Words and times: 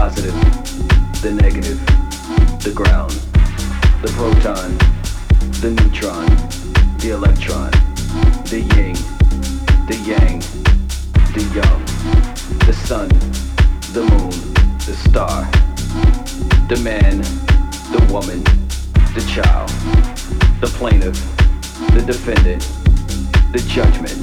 positive, 0.00 0.32
the 1.20 1.30
negative, 1.30 1.78
the 2.64 2.72
ground, 2.74 3.10
the 4.00 4.10
proton, 4.16 4.70
the 5.60 5.70
neutron, 5.76 6.24
the 7.00 7.10
electron, 7.10 7.70
the 8.48 8.60
yin, 8.76 8.96
the 9.88 9.96
yang, 10.08 10.40
the 11.36 11.44
young, 11.52 11.84
the 12.64 12.72
sun, 12.72 13.08
the 13.92 14.00
moon, 14.00 14.30
the 14.88 14.96
star, 15.06 15.44
the 16.70 16.80
man, 16.82 17.18
the 17.92 18.02
woman, 18.10 18.42
the 19.12 19.24
child, 19.28 19.68
the 20.62 20.70
plaintiff, 20.78 21.20
the 21.92 22.02
defendant, 22.06 22.62
the 23.52 23.62
judgment, 23.68 24.18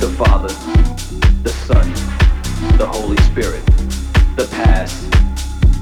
the 0.00 0.08
Father, 0.16 0.48
the 1.42 1.50
Son, 1.50 1.86
the 2.78 2.86
Holy 2.86 3.18
Spirit, 3.24 3.62
the 4.36 4.46
past, 4.48 5.10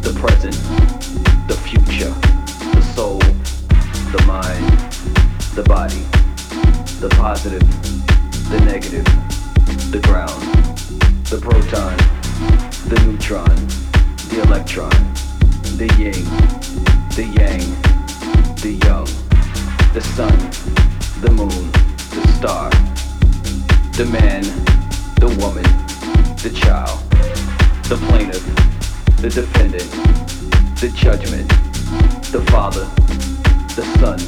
the 0.02 0.12
present, 0.20 0.55
the 1.48 1.55
future, 1.55 2.14
the 2.72 2.82
soul, 2.94 3.18
the 3.18 4.24
mind, 4.28 4.64
the 5.56 5.62
body, 5.64 6.05
the 7.01 7.09
positive, 7.16 7.66
the 8.51 8.60
negative, 8.60 9.05
the 9.90 9.98
ground, 10.05 10.40
the 11.31 11.39
proton, 11.43 11.97
the 12.89 13.02
neutron, 13.05 13.56
the 14.31 14.40
electron, 14.47 14.90
the 15.76 15.93
yin, 15.98 16.22
the 17.16 17.24
yang, 17.35 17.59
the 18.62 18.78
young, 18.86 19.06
the 19.94 20.01
sun, 20.01 20.39
the 21.22 21.31
moon, 21.32 21.72
the 22.14 22.22
star, 22.39 22.70
the 23.97 24.06
man, 24.12 24.43
the 25.18 25.26
woman, 25.40 25.64
the 26.36 26.51
child, 26.55 27.03
the 27.89 27.97
plaintiff, 28.09 28.43
the 29.20 29.28
defendant, 29.28 29.90
the 30.81 30.90
judgment, 30.97 31.47
the 32.32 32.43
Father, 32.51 32.85
the 33.77 33.85
Son, 34.01 34.19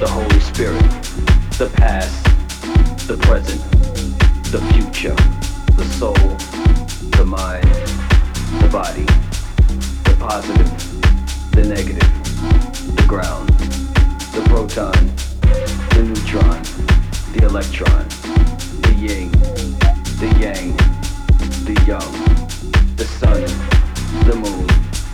the 0.00 0.08
Holy 0.08 0.40
Spirit, 0.40 0.82
the 1.56 1.70
past, 1.74 2.24
the 3.06 3.16
present, 3.22 3.62
the 4.50 4.60
future, 4.74 5.14
the 5.76 5.84
soul, 5.84 6.14
the 7.16 7.24
mind, 7.24 7.62
the 8.60 8.68
body, 8.72 9.04
the 10.02 10.16
positive, 10.18 10.68
the 11.52 11.62
negative, 11.62 12.96
the 12.96 13.04
ground, 13.06 13.48
the 14.34 14.42
proton, 14.48 15.14
the 15.94 16.02
neutron, 16.02 16.60
the 17.34 17.46
electron, 17.46 18.08
the 18.82 18.94
yin, 18.98 19.30
the 20.18 20.26
yang, 20.40 20.76
the 21.64 21.84
young, 21.86 22.33
the 23.42 24.34
moon, 24.36 24.66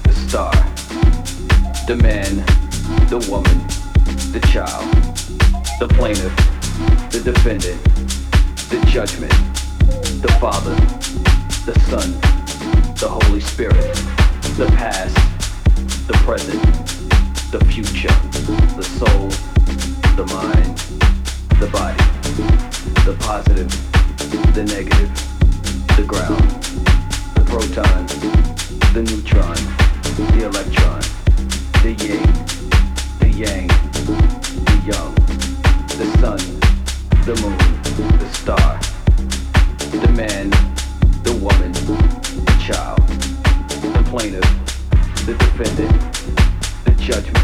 the 0.03 0.13
star, 0.13 0.53
the 1.87 1.97
man, 1.97 2.37
the 3.09 3.19
woman, 3.31 3.59
the 4.33 4.41
child, 4.53 4.85
the 5.81 5.89
plaintiff, 5.95 6.35
the 7.11 7.21
defendant, 7.25 7.83
the 8.69 8.85
judgment, 8.87 9.33
the 10.21 10.31
Father, 10.39 10.75
the 11.65 11.79
Son, 11.89 12.13
the 12.97 13.09
Holy 13.09 13.41
Spirit, 13.41 13.95
the 14.57 14.67
past, 14.77 15.17
the 16.07 16.15
present, 16.25 16.63
the 17.51 17.65
future, 17.73 18.15
the 18.77 18.83
soul, 18.83 19.29
the 20.17 20.27
mind, 20.27 20.77
the 21.59 21.69
body, 21.73 21.97
the 23.07 23.17
positive, 23.21 23.71
the 24.55 24.65
negative, 24.65 25.11
the 25.97 26.05
ground, 26.07 26.90
proton, 27.51 28.07
the 28.95 29.03
neutron, 29.03 29.57
the 30.31 30.45
electron, 30.47 31.03
the 31.83 31.93
yin, 31.99 32.23
the 33.19 33.29
yang, 33.29 33.67
the 34.67 34.79
young, 34.87 35.13
the 35.99 36.07
sun, 36.21 36.39
the 37.27 37.35
moon, 37.43 37.59
the 38.21 38.29
star, 38.33 38.79
the 40.01 40.13
man, 40.13 40.51
the 41.25 41.33
woman, 41.43 41.73
the 41.73 42.57
child, 42.65 43.05
the 43.69 44.05
plaintiff, 44.09 44.47
the 45.27 45.35
defendant, 45.35 45.91
the 46.85 46.93
judgment, 47.03 47.40